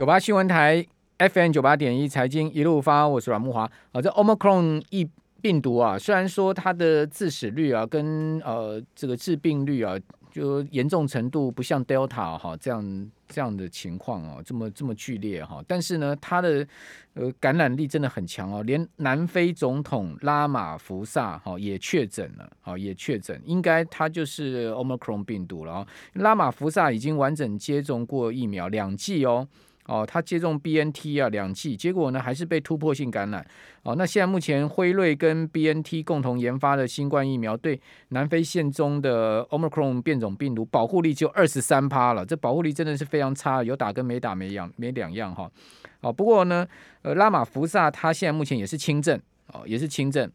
[0.00, 0.82] 九八新闻台
[1.18, 3.70] FM 九八点一财经一路发，我是阮木华。
[3.92, 5.06] 啊，这 Omicron 疫
[5.42, 9.94] 病毒啊，虽然说它的致死率啊，跟呃这个致病率啊，
[10.30, 15.64] 就严重程度不像 Delta 哈、啊、这样这样的情况啊，这么这么剧烈哈、啊。
[15.68, 16.66] 但是呢，它的
[17.12, 25.86] 呃感染力真的很强哦、啊，连南非总统拉马福萨哈也确诊了，好也确诊，应该他就是 Omicron 病毒了啊。
[26.14, 29.46] 拉马福萨已经完整接种过疫苗两剂哦。
[29.90, 33.44] 哦，他接种 BNT 啊两剂，结果呢还是被突破性感染。
[33.82, 37.80] 哦，那现在目前辉瑞跟 BNT 共同研发的新冠疫苗，对
[38.10, 45.50] 南非现中的 Omicron 变种病毒保护力就二十三趴了，这保护力真的是非常差，有打跟没打没样没两样哈。
[46.02, 46.64] 哦，不过呢，
[47.02, 50.30] 呃，拉马福萨他现在目前也是轻症，哦，也是轻症。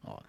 [0.00, 0.22] 哦，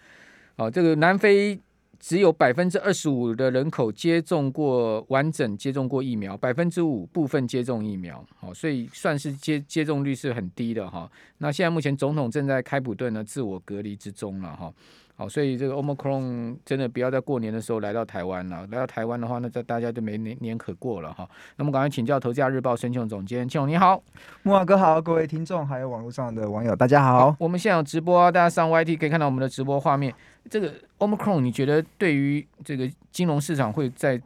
[0.58, 1.58] 哦，这个南非。
[2.00, 11.10] 只有百分之二十五的人口接种过完整接种过疫苗，百分之五部分接种疫苗，好，所以算是接接种率是很低的哈。
[11.40, 14.74] 那现在目前总统正在开普敦呢自我隔离之中了哈。
[15.20, 18.68] 好，所以这个 Omicron 真的不要在过年的时候来到台湾了。
[18.68, 21.28] 来到台湾的话，那这大家就没年年可过了哈。
[21.56, 24.00] 那么赶快请教《投家日报》申庆总监，庆总你好，
[24.44, 27.32] 慕驊哥好，各位听众还有网络上的网友大家好。
[27.32, 30.14] 好，我们现在有直播，大家上 YT 可以看到我们的直播画面。
[30.52, 34.22] 这个 Omicron 你觉得对于这个金融市场会在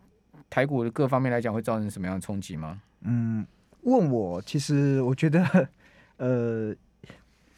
[0.50, 2.82] 台股的各方面来讲会造成什么样的冲击吗？
[3.06, 3.48] 嗯，
[3.84, 5.70] 问我其实我觉得
[6.18, 6.76] 呃。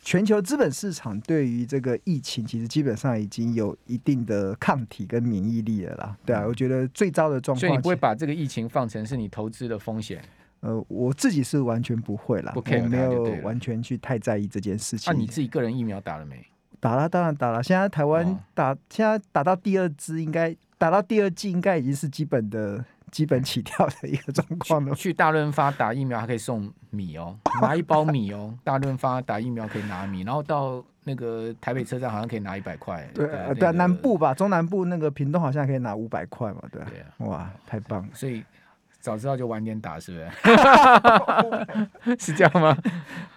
[0.03, 6.17] 全球资本市场对于这个疫情，其实基本上已经有一定的抗体跟免疫力了啦。
[6.25, 10.21] 对啊，我觉得最糟的状况，所以你不会把这个疫情放成是你投资的风险？
[10.59, 15.11] 呃，我自己是完全不会啦，我没有完全去太在意这件事情。
[15.11, 16.45] 那、啊、你自己个人疫苗打了没？
[16.81, 17.63] 打了，当然打了。
[17.63, 22.83] 现在台湾打，哦、现在打到第二支，应该打到第二剂，应该已经是基本的。
[23.13, 24.93] 基本起跳的一个状况呢。
[24.95, 28.57] 去大润发打疫苗还可以送米哦， 拿一包米哦。
[28.63, 33.07] 大润发打疫苗可以拿米，然后到那个台北车站好像可以拿一百块。
[33.13, 36.87] 对啊，对啊，南部吧，中南部那个屏东好像可以拿五百块嘛，对啊。
[36.89, 38.09] 对啊，哇，太棒了！
[38.13, 38.43] 所以
[38.99, 40.27] 早知道就晚点打，是不是？
[42.17, 42.75] 是这样吗？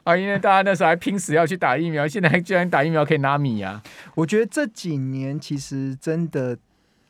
[0.04, 3.82] 啊，因为大家那时候还拼死要去打疫苗，现在居然打疫苗可以拿米啊！
[4.14, 6.56] 我觉得这几年其实真的。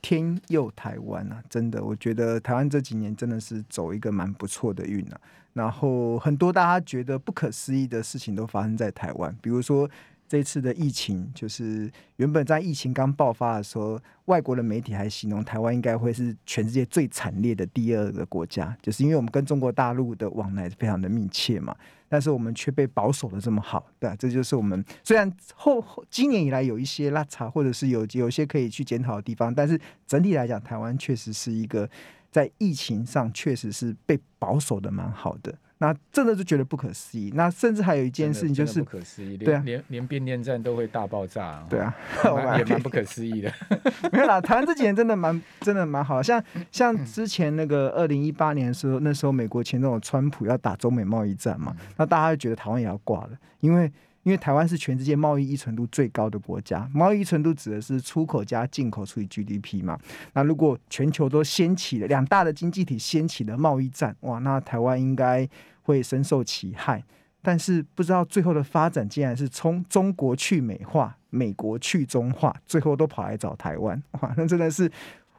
[0.09, 1.43] 天佑台湾啊！
[1.51, 5.21] 真的，我觉得台湾这几年真的是走一个蛮不错的运啊。
[5.53, 9.91] 然后很多大家觉得不可思议的事情都发生在台湾，比如说
[10.29, 21.75] 这次的疫情，就是原本在疫情刚爆发的时候，外国的媒体还形容台湾应该会是全世界最惨烈的第二个国家，就是因为我们跟中国大陆的往来非常的密切嘛。
[22.09, 31.89] 但是我们却被保守的这么好，对啊，这就是我们虽然后后今年以来有一些落差，或者是有有些可以去检讨的地方，但是整体来讲，台湾确实是一个
[32.31, 35.53] 在疫情上确实是被保守的蛮好的。
[35.79, 37.33] 那真的就觉得不可思议。
[37.35, 41.95] 那甚至还有一件事情就是不可思议，对啊，连连变电站都会大爆炸，啊，对啊，
[42.59, 43.53] 也蛮不可思议的。
[44.13, 53.93] 没有啦，台湾这几年真的蛮真的蛮好，像像之前那个二零一八年的时候，那时候美国前总统川普要打中美贸易战嘛，那大家就觉得台湾也要挂了，因为。
[54.27, 59.97] 因为台湾是全世界贸易依存度最高的国家，贸易依存度指的是出口加进口除以 GDP 嘛。
[60.33, 65.49] 那如果全球都掀起了两大的经济体掀起了贸易战，哇，那台湾应该
[65.83, 67.01] 会深受其害。
[67.41, 74.91] 但是不知道最后的发展竟然是从中国去美化，美国去中化，最后都跑来找台湾，哇，那真的是。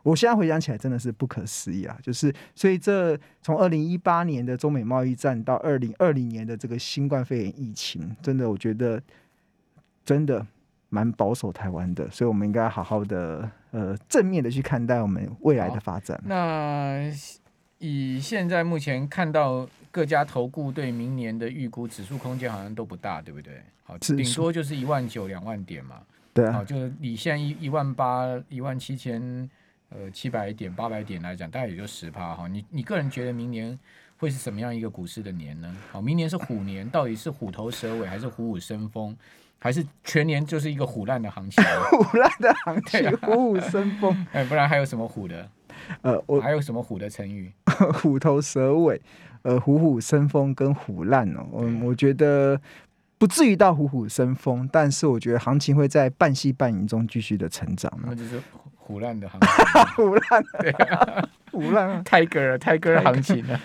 [0.07, 2.00] 我现在回想起来真的是不可思议啊！
[2.01, 9.01] 就是所以这从二零一八年的中美贸易战到二零二零年的这个新冠肺炎疫情，真的我觉得
[10.06, 10.47] 真的
[10.88, 16.18] 蛮保守台湾的，所以我们应该好好的呃正面的去看待我们未来的发展。
[16.24, 17.12] 那
[17.79, 23.62] 以现在目前看到各家投顾对明年的预估指数空间好像都不大，对不对？
[23.84, 25.97] 好，顶多就是一万九两万点嘛。
[26.34, 29.50] 对啊，好，就你现在一一万八一万七千。
[29.90, 32.48] 呃，七百点、八百点来讲，大概也就十趴哈。
[32.48, 33.78] 你你个人觉得明年
[34.18, 35.74] 会是什么样一个股市的年呢？
[35.92, 39.16] 好，明年是虎年，到底是虎头蛇尾，还是虎虎生风，
[39.57, 41.63] 还是全年就是一个虎烂的行情？
[41.89, 44.28] 虎烂的行情，啊、虎虎生风。
[44.34, 45.50] 哎，不然还有什么虎的？
[46.01, 47.50] 呃，我还有什么虎的成语？
[47.94, 49.01] 虎头蛇尾，
[49.44, 51.48] 呃，虎虎生风跟虎烂哦。
[51.60, 52.60] 嗯，我觉得
[53.18, 57.90] 不至于到虎虎生风，但是我觉得行情会在半戏半赢中继续的成长。
[58.06, 58.42] 那就是。
[58.89, 63.60] 虎烂的行情，虎烂，对啊， 虎烂，泰戈尔，泰戈尔行情呢？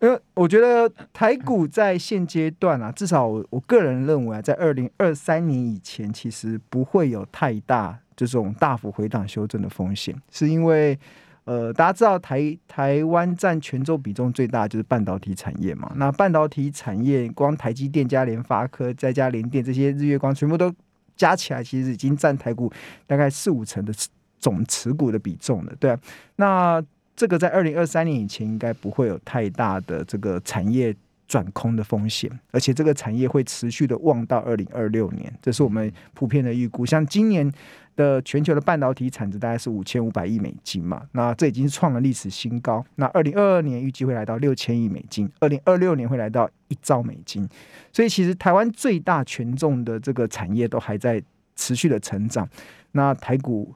[0.00, 10.98] 因为我觉得台股在现阶段啊，至少我我个人认为啊，在二零二三年以前，其实不会有太大这种大幅回档修正的风险，是因为
[11.44, 15.90] 呃，大家知道台台湾占全州比重最大就是半导体产业嘛。
[15.96, 20.72] 那半导体产业，光台积电加联发科再加联电这些日月光，全部都
[21.16, 22.72] 加起来，其实已经占台股
[23.06, 23.92] 大概四五成的
[24.38, 25.74] 总持股的比重的。
[25.80, 25.98] 对啊，
[26.36, 26.82] 那
[27.16, 30.94] 这个在二零二三年以前应该不会有太大的这个产业
[31.26, 36.86] 转空的风险，而且这个产业会持续的旺到二零二六年，这是我们普遍的预估。
[36.86, 37.52] 像今年。
[37.98, 42.84] 的全球的半导体产值大概是五千五百亿美金嘛，那这已经是创了历史新高。
[42.94, 47.48] 那二零二二年预计会来到六千亿美金，二零二六年会来到一兆美金。
[47.92, 51.20] 所以其实台湾最大权重的这个产业都还在
[51.56, 52.48] 持续的成长。
[52.92, 53.74] 那台股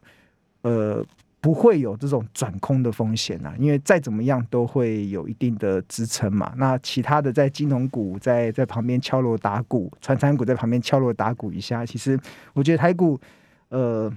[0.63, 1.05] 呃
[1.41, 6.53] 不会有这种转空的风险啊，因为再怎么样都会有一定的支撑嘛。
[6.57, 12.19] 那其他的在金融股在在旁边敲锣打鼓，传产股在旁边敲锣打鼓一下，其实
[12.55, 13.21] 我觉得台股。
[13.69, 14.13] 呃，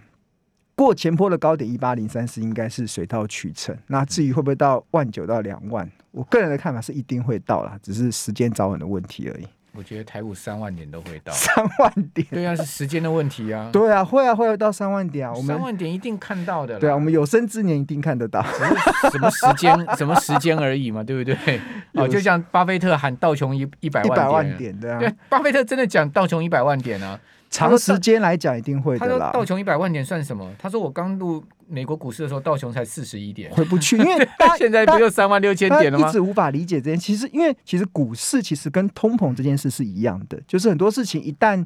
[0.76, 3.74] 过前坡的高点一八零三四应该是水到渠成。
[3.88, 9.48] 那至于会不会到万九到两万，我个人的看法是一定会到啦，只是时间早晚的问题而已。
[9.76, 13.70] 我觉得台股三万点都会到，三万点，对啊，是时间的问题啊。
[13.72, 15.34] 对啊，会啊，会到三万点啊。
[15.34, 16.80] 我们三万点一定看到的。
[16.80, 18.42] 对啊，我们有生之年一定看得到。
[19.12, 21.60] 什么时间，什么时间而已嘛，对不对？
[21.94, 25.00] 哦，就像巴菲特喊道琼一一百万点，万点对啊。
[25.00, 27.20] 对，巴菲特真的讲道琼一百万点啊。
[27.48, 29.14] 长时间来讲一定会的啦。
[29.14, 30.52] 他说道琼一百万点算什么？
[30.60, 33.98] 他说我刚入美国股市的时候，道琼才四十一点，回不去。
[34.02, 36.08] 因为现在不就三万六千点了吗？
[36.08, 36.98] 一直无法理解这件。
[36.98, 41.66] 其实，因为其实股市其实跟通膨这件事是一样的，就是很多事情一旦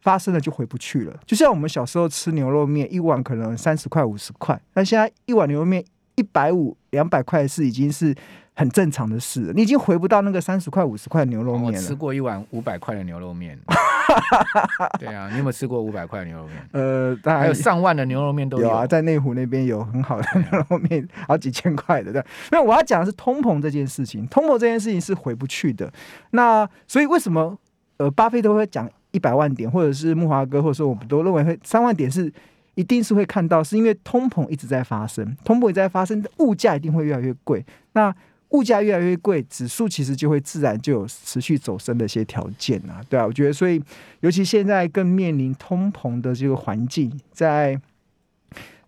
[0.00, 1.18] 发生了就回不去了。
[1.26, 5.84] 就像我们小时候吃牛肉面，一碗可能三十块、五十块，但现在一碗牛肉面
[6.14, 8.14] 一百五、两百块是已经是
[8.54, 9.52] 很正常的事。
[9.54, 11.78] 你已经回不到那个三十块、五十块牛肉面了。
[11.78, 13.58] 我吃过一碗五百块的牛肉面。
[14.98, 16.68] 对啊，你有没有吃过五百块牛肉面？
[16.72, 22.12] 呃，还有上万的牛肉面都有，有啊，在内湖那边有很好的牛肉面， 好几千块的。
[22.12, 25.90] 对，那我要讲的是通膨这件事情，通膨这件事情是回不去的。
[26.32, 27.56] 那所以为什么
[27.96, 32.30] 呃，巴菲特会讲一百万点，或者是木华哥，或者说我们都认为会三万点是
[32.74, 37.64] 一定是会看到，是因为通膨一直在发生，通膨一直在发生，物价一定会越来越贵。
[37.92, 38.14] 那
[38.52, 43.82] 物价越来越贵，指数其实就会自然就有持续走升的一些条件啊，对啊，我觉得，所以
[44.20, 47.80] 尤其现在更面临通膨的这个环境，在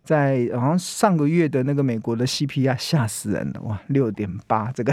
[0.05, 4.93] 在好像上个月的那个美国的 CPI 吓死人了，哇，六点八，这个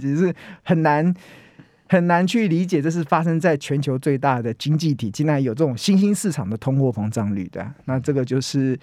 [0.00, 1.14] 其实很难
[1.88, 8.78] 很难去理解，这是发生在全球最大的经济体，竟然有这种新兴市场的通货膨胀率的啊，那这个就是。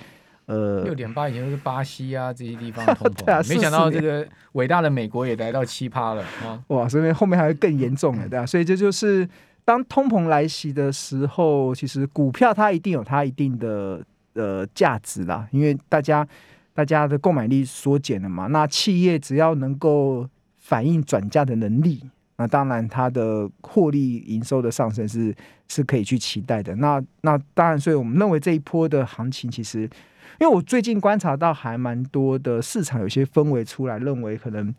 [0.49, 6.59] 呃，六点八以前都是巴西啊这些地方的通膨， 啊、没想到这个伟大的美国也来到七趴了啊！
[6.69, 9.29] 哇，所以后面还会更严重的，对啊，所以这就是
[9.63, 14.03] 当通膨来袭的时候，其实股票它一定有它一定的
[14.33, 16.27] 呃价值啦，因为大家
[16.73, 25.31] 大家的购买力缩减了嘛，那企业只要能够反映转嫁的能力，那当然它的获利营收的上升是
[25.67, 26.75] 是可以去期待的。
[26.77, 29.87] 那那当然，所以我们认为这一波的行情其实。
[30.39, 34.73] 因为我最近观察到还蛮多的市场有些氛围出来，认为可能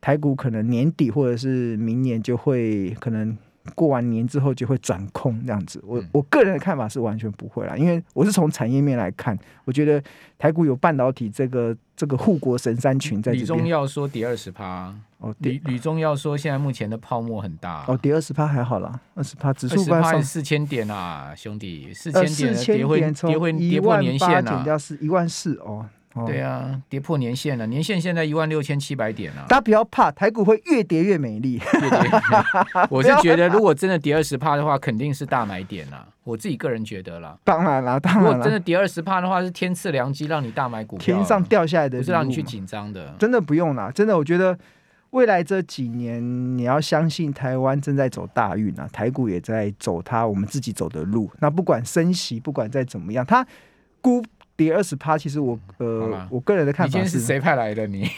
[0.00, 3.36] 台股可能年底或者是明年就会可能
[3.74, 5.82] 过完年之后就会转空这样子。
[5.86, 10.02] 我我个人的看法是完全不会啦，因为我是从产业面来看，我觉得
[10.38, 13.42] 台股有半导体这个这个护国神山群在这边。
[13.42, 14.94] 李宗耀说跌二十趴。
[15.22, 17.84] 哦，吕吕宗耀说，现在目前的泡沫很大。
[17.86, 25.86] 哦，跌二十趴还好啦，二十趴指数是四千点啊，兄弟，四千点跌会跌会跌破年线啊，减掉是一万四哦。
[26.26, 29.46] 对啊，跌破年线了，年线现在一万六千七百点啊。
[29.48, 31.58] 大家不要怕，台股会越跌越美丽。
[32.90, 36.06] 我是觉得，如果真的跌二十趴的话，肯定是大买点啦。
[36.24, 37.34] 我自己个人觉得啦。
[37.44, 38.24] 当然啦，当然。
[38.24, 43.14] 如果真的跌二十趴的话，是天赐良机让你大买股票，天上掉下来的，不是让你去紧张的。
[43.18, 44.58] 真的不用啦，真的，我觉得。
[45.12, 46.22] 未来这几年，
[46.56, 51.30] 你要相信台湾正在走大运啊，台股也在走它我们自己走的路。
[51.38, 53.46] 那不管升息，不管再怎么样，它
[54.00, 54.24] 估
[54.56, 58.08] 跌二十趴，其实我呃，我个人的看法是，今天是谁派来的你？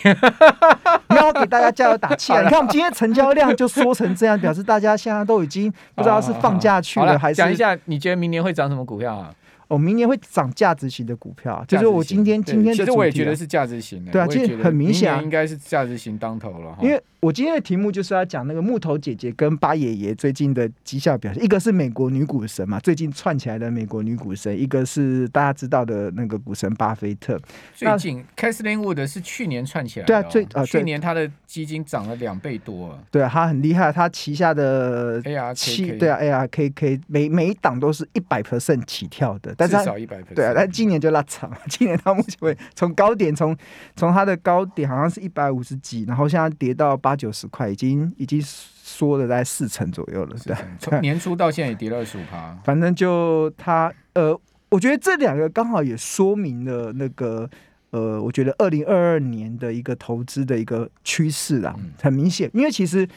[1.08, 2.42] 你要给大家加油打气啊！
[2.46, 9.34] 你看我们今天成交量就缩成这样，表示大家现在都已经不知道是放假去了，还是讲一下，你觉得明年会涨什么股票啊？
[9.74, 12.76] 哦，明年会涨价值型的股票，就是我今天今天的。
[12.76, 16.76] 其实我也觉得是价值型的，对啊，其实很明显，应该是价值型当头了。
[16.80, 27.40] 因为我今天的题目就是要讲那个木头姐姐跟巴爷爷最近的绩效表现，一个是美国女股神嘛，最近串起来的美国女股神，一个是大家知道的那个股神巴菲特。
[27.74, 43.56] 最近 Cathie Wood 是去年串起来的，对啊，最啊，去年他的基金涨了两倍多，对啊，他很厉害，他旗下的 ARKK 对啊，ARKK 每每一档都是一百 percent 起跳的，但是至少一百 percent，对啊，但今年就拉长， 今年到目前为止从高点从
[43.96, 50.36] 从他的高点好像是一百五十几，然后现在跌到八九十块，已经已经缩了在四成左右了。
[50.44, 52.56] 对，从年初到现在也跌了二十五趴。
[52.64, 57.48] 反正就它呃，我觉得这两个刚好也说明了那个
[57.90, 63.08] 呃，我觉得二零二二年的一个投资的一个趋势啦，很明显，因为其实。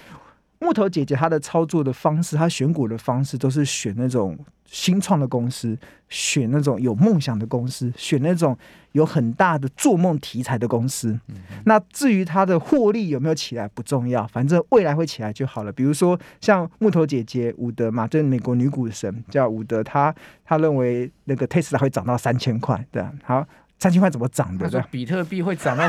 [0.59, 5.77] 木头姐姐她的操作的方式，她选股的方式都是选那种新创的公司，
[6.09, 8.57] 选那种有梦想的公司，选那种
[8.91, 11.17] 有很大的做梦题材的公司。
[11.27, 11.35] 嗯、
[11.65, 15.71] 那至于它的获利有没有起来不重要，反正未来会起来就好了。
[15.71, 23.45] 比如说像木头姐姐伍德嘛，就是美国女股神叫伍德，她她认为那个 Tesla 会涨到三千块，对，好，
[23.79, 24.85] 三千块怎么涨的？
[24.91, 25.87] 比特币会涨到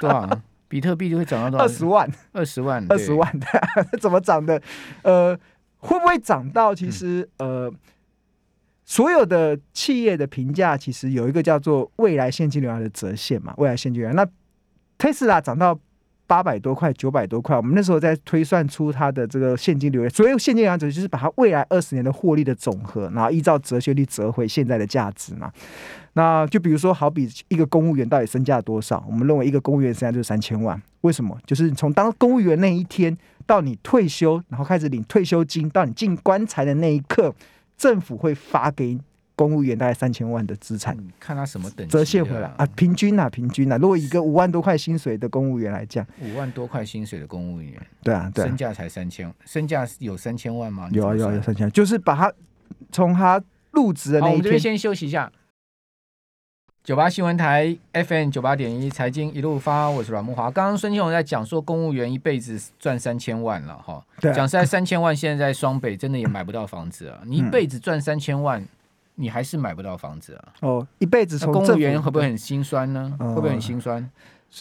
[0.00, 0.28] 多少？
[0.68, 1.64] 比特币就会涨到多少？
[1.64, 3.46] 二十万，二十万， 二十万的，
[4.00, 4.60] 怎么涨的？
[5.02, 5.34] 呃，
[5.78, 6.74] 会不会涨到？
[6.74, 7.72] 其实，呃，
[8.84, 13.54] 所有的企业的评价其实有一个叫做未来现金流量的折现嘛。
[13.56, 14.30] 未来现金流量，那
[14.98, 15.78] 特斯拉涨到
[16.28, 20.06] 八百多块、九百多块，我们那时候在推算出它的这个现金流。
[20.10, 25.50] 所谓现金流量折现，就是把它未来二十年的获利的总和，然后依照折现率折回现在的价值嘛。
[26.12, 29.02] 那就比如说，好比一个公务员到底身价多少？
[29.08, 30.80] 我们认为一个公务员身价就是三千万。
[31.00, 31.36] 为什么？
[31.46, 33.16] 就是从当公务员那一天
[33.46, 37.34] 到你退休，然后开始领退休金，到你进棺材的那一刻，
[37.76, 38.98] 政府会发给
[39.38, 40.98] 公务员大概三千万的资产。
[41.20, 42.66] 看他什么等级折现回来啊？
[42.74, 43.76] 平均啊，平均啊。
[43.76, 50.88] 如果一个五万多块薪水的公务员来讲，五万多块薪水的公务员，对啊，对啊，身价才三千，身价有三千万吗？
[50.90, 52.32] 有啊，有啊，有三千万，就是把他
[52.90, 53.40] 从他
[53.70, 55.30] 入职的那一天，我们这边先休息一下。
[56.84, 60.50] 九八新闻台 FM 九八点一财经一路发，我是阮木华。
[60.50, 64.02] 刚刚孙庆荣在讲说，公务员一辈子赚三千万了哈。
[64.34, 67.20] 讲实在，三千万现在在双北真的也买不到房子啊。
[67.26, 68.66] 你一辈子赚三千万，
[69.20, 70.44] 你还是买不到房子啊。
[70.60, 73.16] 哦，一辈子从公务员会不会很心酸呢？
[73.18, 74.08] 会不会很心酸？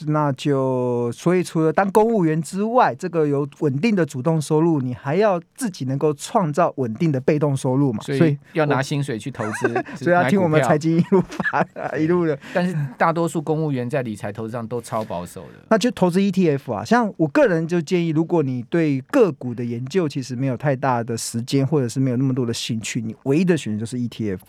[0.07, 8.03] 那就所以除了当公务员之外，这个有稳定的主动收入，你还要自己能够创造稳定的被动收入嘛？
[8.03, 11.65] 所以，所以要拿薪水去投资， 所以要听我们财经一路发
[11.97, 12.37] 一路的。
[12.53, 16.83] 但是大多数公务员在理财投资上都超保守的，那就投资 ETF 啊。
[16.83, 24.39] 像我个人就建议，如果你对个股的研究其实没有太大的时间，或者是没有那么多的兴趣，你唯一的选择就是 ETF，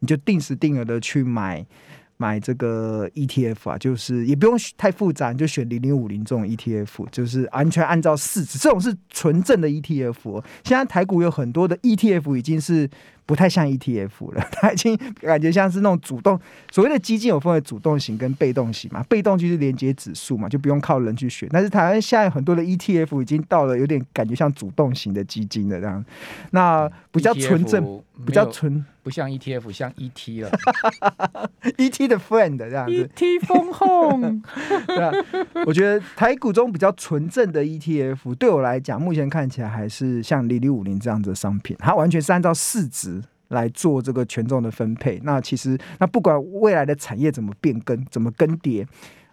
[0.00, 1.64] 你就定时定额的去买。
[2.18, 10.44] 买这个 ETF 啊，就是也不用太复杂，你就选零零五零这种 ETF，就是完全按照市值，这种是纯正的 ETF。
[10.64, 12.90] 现在台股有很多的 ETF 已经是。
[13.28, 16.40] 不太像 ETF 了， 它已经感觉像是那种主动。
[16.72, 21.46] 所谓的基金有分为主动型跟被动型嘛，被动就是连接指数嘛，就不用靠人去选。
[21.52, 26.02] 但是台湾现在很多的 ETF 已经到了有点感觉像主动型的基金的这样，
[26.52, 30.50] 那比较纯正，比较纯，不像 ETF，像 ET 了，
[31.76, 34.42] ET 的 friend 这样子，ET 风控。
[34.88, 35.12] 对啊，
[35.66, 43.17] 我觉得台股中比较纯正的 ETF，对我来讲，目前看起来还是像零零五零这样子的商品，它完全是按照市值。
[43.48, 48.86] 来做这个权重的分配，那其实那不管未来的产业怎么变更、怎么更迭，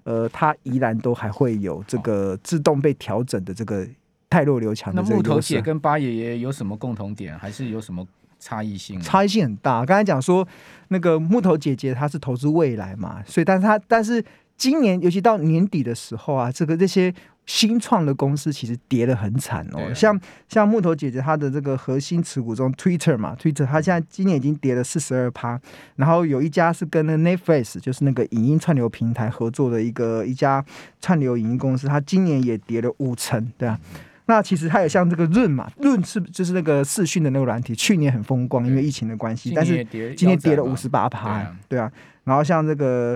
[0.04, 3.86] 呃，它依然都还会有这个自动被调整的这个
[4.30, 5.16] 太弱留强的这个。
[5.16, 8.08] 那木头姐跟八爷爷有什么共同点，还是有什么
[8.40, 9.00] 差异性？
[9.02, 9.86] 差异性很大。
[9.86, 10.48] 刚才讲说
[10.88, 14.24] 那个木头姐姐她是投资未来嘛，所以但是她但是
[14.58, 17.14] 今年尤其到年底的时候啊，这个这些。
[17.48, 20.20] 新创的公司其实跌得很惨哦，啊、像
[20.50, 25.62] 像木头姐姐她的这个核心持股中，Twitter 嘛，Twitter 它现在今年已经跌了四十二趴，
[25.98, 30.66] 然后有一家是跟那 Netflix 就是那个影音串流平台合作的一个一家
[31.00, 33.80] 串流影音公司，它今年也跌了五成，对啊。
[33.94, 39.86] 嗯、那其实它有像这个润嘛，润是就是那个视讯的那个软体，去年很风光，因为疫情的关系，但是
[40.16, 41.92] 今年跌了五十八趴，对啊。
[42.24, 43.16] 然后像这个。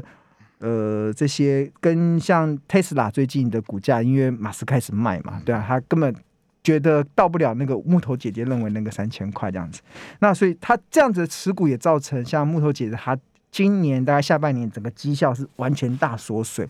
[0.59, 6.13] 呃，这些跟像特斯拉最近的股价，因为马斯开始卖嘛，对啊，他根本
[6.61, 9.81] 觉得到不了那个木头姐姐认为那个三千块这样子，
[10.19, 13.17] 那所以他这样子的持股也造成像木头姐姐她
[13.51, 16.67] 今年大概下半年整个绩效是完全大缩水。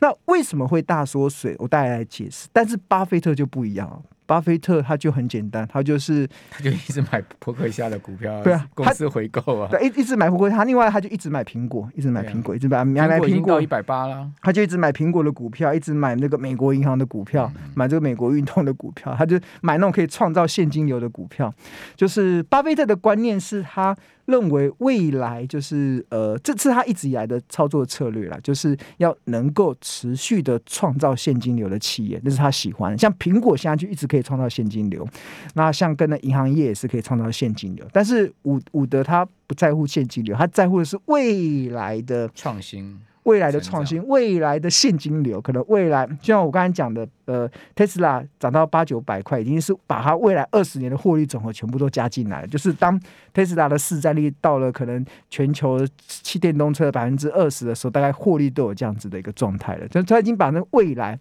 [0.00, 1.54] 那为什么会大缩水？
[1.58, 2.48] 我大概来解释。
[2.52, 4.02] 但是巴菲特就不一样了。
[4.32, 21.52] 巴菲特他就很简单，他就是他就一直买扑克下的股票，对啊，公司回购啊，对，一一直买扑克他，另外他就一直买苹果，一直买苹果，啊、一直买买买苹果一百八了，他就一直买苹果的股票，一直买那个美国银行的股票，嗯、买这个美国运动的股票，他就买那种可以创造现金流的股票。
[21.94, 23.94] 就是巴菲特的观念是他。
[24.32, 32.96] 认为未来就是呃，这是他一直以来的操作策略啦，就是要能够持续的创造现金流的企业，那是他喜欢。
[32.98, 35.06] 像苹果现在就一直可以创造现金流，
[35.52, 37.86] 那像跟那银行业也是可以创造现金流。
[37.92, 42.98] 但是伍伍德他不在乎现金流，他在乎的是未来的创新。
[43.24, 52.48] 未来的创新，未来的现金流，可能未来就像我刚才讲的，呃，特斯拉涨到八九百块，已经是把它未来二十年的获利总和全部都加进来了。
[52.48, 53.00] 就是当
[53.32, 59.86] 特斯拉的市占率到了可能全球汽电动车百分之二十的时候，大概获利都有这样子的一个状态了。
[59.86, 61.18] 就他已经把那未来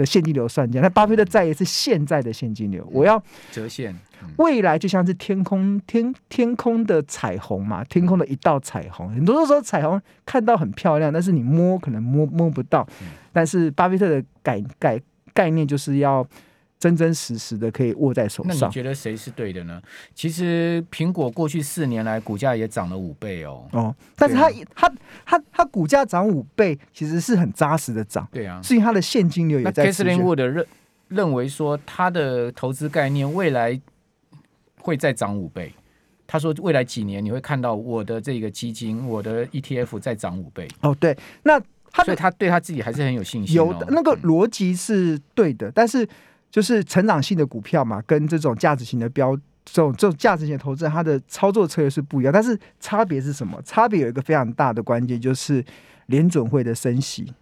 [0.00, 3.94] 的现金流算进，那巴菲特在意是现在的现金流，我要折现。
[4.36, 9.10] 未来就像是天空天天空的彩虹嘛，天空的一道彩虹。
[9.10, 12.86] 很多时候彩虹看到很漂亮，但是你摸可能摸摸不到。
[13.32, 15.00] 但是巴菲特的概概
[15.32, 16.26] 概念就是要
[16.80, 18.56] 真真实实的可以握在手上。
[18.58, 19.80] 那你觉得谁是对的呢？
[20.12, 23.68] 其实苹果过去四年来股价也涨了五倍哦。
[23.70, 24.92] 哦，但是它它
[25.24, 28.26] 它它股价涨五倍，其实是很扎实的涨。
[28.32, 29.84] 对啊，是因为它的现金流也在。
[29.84, 30.66] 那 Kessling Wood 认
[31.06, 33.80] 认为说，他的投资概念未来。
[34.82, 35.70] 会再涨五倍，
[36.26, 40.66] 他说未来几年你会看到我的这个基金，我的 ETF 再涨五倍。
[40.80, 41.60] 哦，对，那
[41.92, 43.66] 他所以他对他自己还是很有信心，哦。
[43.66, 46.08] 有的那个逻辑是对的，嗯，但是
[46.50, 52.32] 就是成长性的股票嘛，跟这种价值型的标，这种这种价值型的投资，它的操作策略是不一样。
[52.32, 53.60] 但是差别是什么？
[53.64, 55.64] 差别有一个非常大的关键，就是
[56.06, 57.32] 联准会的升息、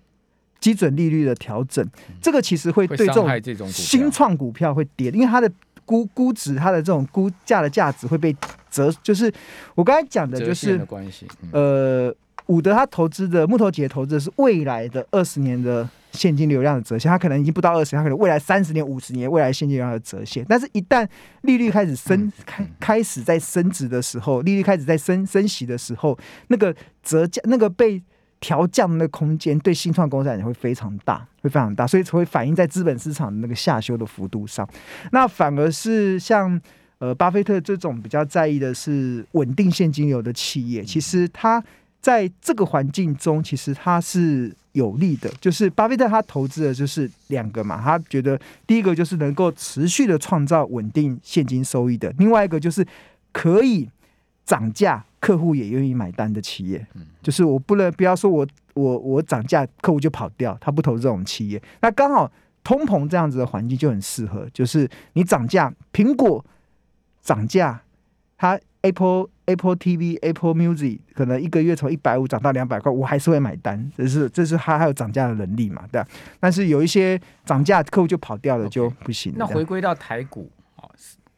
[0.60, 3.06] 基准利率的调整，嗯，这个其实会对
[3.40, 5.50] 这种新创股票会跌，因为它的。
[5.88, 8.36] 估估值，它的这种估价的价值会被
[8.70, 9.32] 折，就是
[9.74, 10.78] 我刚才讲的，就是
[11.50, 12.14] 呃，
[12.48, 20.44] 伍德他投资的木头姐投资的是未来的二十年的现金流量的折现，他可能已经不到二十年，他可能未来三十年、五十年未来现金流量的折现。
[20.48, 21.08] 但是，一旦
[21.42, 28.02] 利率开始升开开始在升值的时候，利率开始在升升息的时候，那个折价那个被。
[28.40, 34.64] 调降的空间对新创公司来讲会非常大，会非常大，所以才会反映在资本市场的那个下修的幅度上。
[35.10, 36.60] 那反而是像
[37.00, 41.60] 呃巴菲特这种比较在意的是稳定现金流的企业，其实他
[42.08, 45.30] 在这个环境中其实它是有利的。
[45.42, 52.86] 就是巴菲特他投资的就是两个嘛，他觉得第一个就是能够持续的创造稳定现金收益的，另外一个就是
[53.30, 53.90] 可以
[54.46, 55.04] 涨价。
[55.20, 56.86] 客户也愿意买单的企业，
[57.20, 61.60] 就是我不能不要说我我我涨价，客户就跑掉，他不投这种企业。
[61.80, 62.30] 那刚好
[62.62, 66.44] 通膨这样子的环境就很适合，就是你涨价，苹果
[67.20, 67.82] 涨价，
[68.36, 76.02] 它 Apple Apple TV Apple Music 可能一个月从一百五涨到两百块，我还是会买单，这是这是它还有涨价的能力嘛，对。
[76.38, 79.32] 但是有一些涨价客户就跑掉了就不行。
[79.32, 80.50] Okay, 那回归到台股。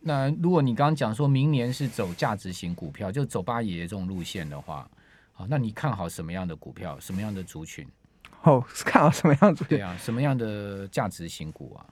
[0.03, 4.89] 那如果你刚刚讲说明年是走价值型股票，就走八爷这种路线的话，
[5.33, 7.87] 好，那你看好什么样的股票，什么样的族群？
[8.43, 9.63] 哦， 看好什么样子？
[9.69, 11.85] 对啊，什么样的价值型股啊？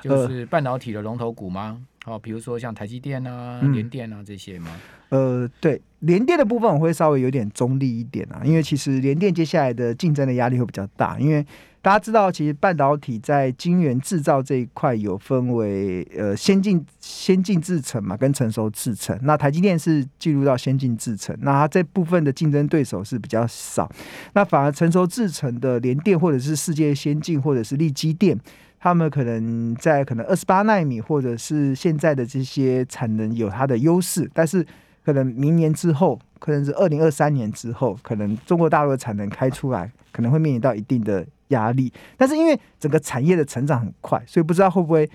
[0.00, 1.80] 就是半导体的龙头股吗？
[2.04, 4.70] 好，比如说像台积电啊、联电啊这些吗？
[5.10, 11.44] 呃，对，联电的部分我会稍微有点中立一点啊，因为其实联电接下来的竞争的压力会比较大，因为。
[11.84, 19.18] 大家知道，其实半导体在晶圆制造这一块有分为呃先进先进制程嘛，跟成熟制程。
[19.22, 23.90] 那台积电是进入到先进制程，那它这部分的竞争对手是比较少。
[24.34, 28.38] 那反而成熟制程的联电或者是世界先进或者是力积电，
[28.82, 34.66] 他们可能在可能二十八纳米或者是现在的这些产能有它的优势，但是
[35.04, 41.24] 可能明年之后，可能是二零二三年之后，可能中国大陆的产能开出来，可能会面临到一定的。
[41.48, 45.06] 压力，但是因为整个产业的成长很快，所以不知道会不会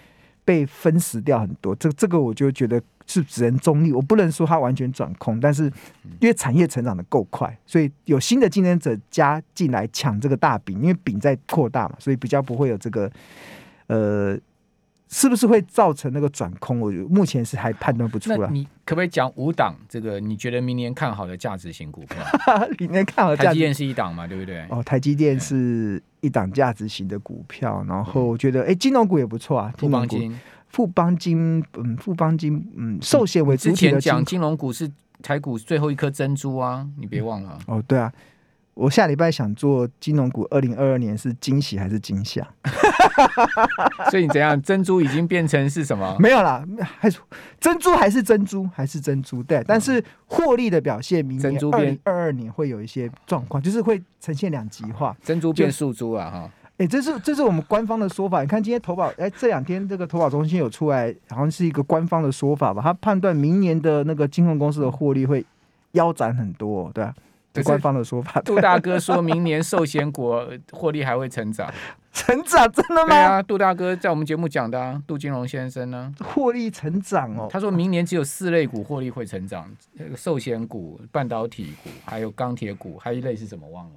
[0.46, 1.76] 被分食掉很多。
[1.78, 5.40] 这这个我就觉得是只能中立，我不能说它完全转空。
[5.40, 5.64] 但是
[6.20, 13.12] 因为产业成长的够快，所以有新的竞争者加进来抢这个大饼，因为饼在扩大嘛，所以比较不会有这个
[13.88, 14.38] 呃。
[15.10, 16.82] 是不是会造成那个转空？
[16.82, 18.50] 我目前是还判断不出来。
[18.50, 22.22] 你可不可以讲五档这个你觉得明年看好的价值型股票？
[22.78, 24.66] 明年看好的台积电是一档嘛，对不对？
[24.68, 29.74] 哦，台积电是一档价值型的股票，然后我觉得哎，金融股也不错啊。
[29.78, 33.76] 富邦金，富邦金，嗯，富邦金，嗯，寿险为主体的。
[33.76, 37.58] 之前讲金融股是台股最后一颗珍珠啊，你别忘了。
[37.68, 38.12] 哦，对啊。
[38.78, 42.48] 我下礼拜想做金融股，二零二二年是惊喜还是惊吓？
[44.12, 44.60] 所以你怎样？
[44.62, 46.16] 珍珠已经变成是什么？
[46.20, 46.64] 没有啦，
[47.00, 47.20] 还是
[47.60, 49.42] 珍珠还是珍珠还是珍珠？
[49.42, 55.16] 对，但是获利的表现，明年二零二二年会有一些状况，就是会呈现两极化。
[55.24, 56.30] 珍珠变树珠啊！
[56.30, 58.42] 哈，哎，这是这是我们官方的说法。
[58.42, 62.82] 你看今天投保，哎，这两天这个投保中心有出来，好像是一个官方的说法吧？
[62.84, 65.44] 他判断明年的那个金控公司的获利会
[65.94, 67.16] 腰斩很多，对吧？
[67.64, 70.36] 官方的说法，杜大哥说明年寿险股
[70.72, 71.72] 获利还会成长，
[72.12, 73.08] 成长真的吗？
[73.08, 79.70] 对啊，杜大哥在我们节目讲的啊，杜金龙先生呢，获利成长哦，他说明年只有四类股获利会成长，
[80.16, 83.92] 寿险股、半导体股，还有钢铁股，还有一类是什么忘了？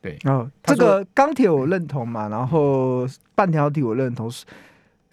[0.00, 4.30] 对，哦，这个钢铁我认同嘛，然后半导体我认同，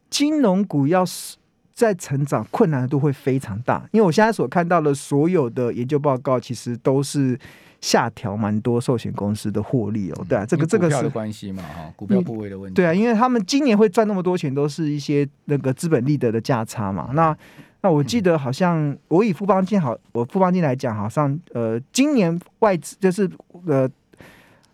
[0.10, 1.38] 金融股要是。
[1.80, 7.40] 在成长困难度会非常大，因为我现在所看到的所有的研究报告，其实都是
[7.80, 10.26] 下调蛮多寿险公司的获利哦。
[10.28, 12.76] 对啊，这个这个是关系嘛哈，股票部位的问题。
[12.76, 17.12] 对啊，因为他们今年会赚那么多钱，都是一些那个资本利得的价差嘛。
[17.14, 17.34] 那
[17.80, 23.30] 那我记得好像我以富邦金好，我富邦金来讲，好像呃，今年外资就是
[23.66, 23.90] 呃。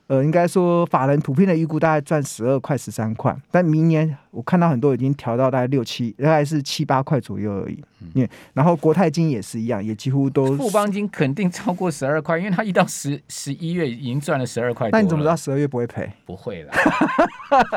[0.07, 7.83] 呃，应该说法人普遍的预估大概赚十二块、十三块，但明年我看到很多已经调到大概六七，大概是七八块左右而已。
[8.13, 14.89] 嗯，然后国泰金也是一样，也几乎都富邦金肯定超过十二块，因为它一到十十一月已经赚了十二块。
[14.91, 16.07] 那你怎么知道十二月不会赔？
[16.23, 16.73] 不会啦，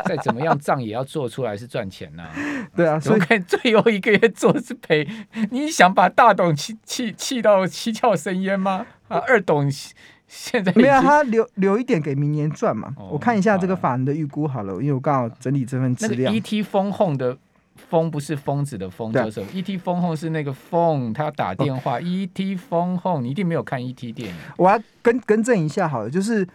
[0.04, 2.28] 再怎么样账也要做出来是赚钱呐。
[2.76, 5.08] 对啊，所以看最后一个月做是赔，
[5.50, 8.84] 你想把大董气气气到七窍生烟吗？
[9.08, 9.70] 啊，二董。
[10.28, 12.92] 现在没有，他留留一点给明年赚嘛。
[12.98, 16.30] 哦、我看一下这个法人的预估好了，因为我刚好整理这份资料。
[16.30, 17.34] 那个、ET 丰 home 的
[17.88, 21.96] 风不是疯子的疯，叫什么？ET 丰 home 是那个风，他要打电话。
[21.96, 24.34] 哦、ET 丰 home，你一定没有看 ET 电影。
[24.58, 26.46] 我要更更正一下好了，就是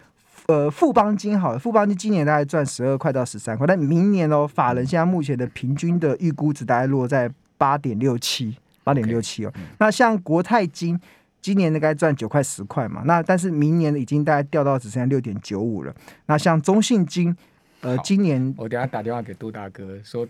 [0.46, 9.52] 呃富邦金好了，富邦金今年大概赚十二块到十三块，但明年哦，法人现在目前的平均的预估值大概落在八点六七，八点六七哦。
[9.56, 11.00] 嗯、那像国泰金。
[11.44, 15.94] 今年应该赚九块十块嘛，那但是明年已经大概掉到只剩下六点九五了。
[16.24, 17.36] 那像中信金，
[17.82, 20.26] 呃，今年我等下打电话给杜大哥说，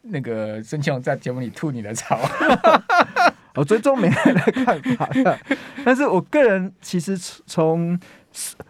[0.00, 2.18] 那个申庆在节目里吐你的槽，
[3.54, 5.38] 我 追踪没人的看法的。
[5.84, 8.00] 但是我个人其实从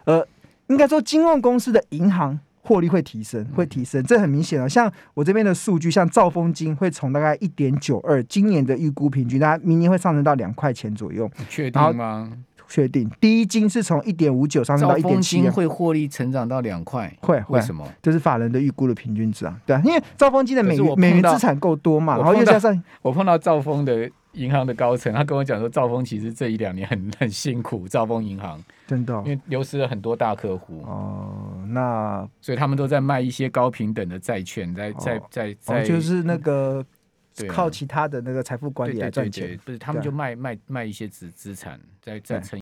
[0.03, 0.27] 呃，
[0.67, 2.37] 应该说金融公司的银行。
[2.71, 4.65] 获利会提升，会提升，这很明显啊。
[4.65, 11.29] 像我这边的数据，像兆丰金会从大概一点九二，今年的预估平均，大家明年会上升到两块钱左右。
[11.49, 12.31] 确定吗？
[12.69, 13.11] 确定。
[13.19, 17.13] 第一金是从一点五九上升到一点七，会获利成长到两块。
[17.19, 17.85] 会，为什么？
[18.01, 19.53] 这是法人的预估的平均值啊。
[19.65, 24.09] 对啊，因为兆丰金的美元美元资产够多嘛，然后又加上我碰到兆丰的。
[24.33, 27.87] 银行的高层，他跟我讲说，兆丰其实这一两年很很辛苦。
[27.87, 31.61] 兆丰银行真的，因为流失了很多大客户哦。
[31.67, 36.85] 那所以他们都在卖一些高平等的债券，在在在在，就是那个
[37.47, 39.57] 靠其他的那个财富管理来赚钱。
[39.65, 42.59] 不是，他们就卖卖卖一些资资产，在在成。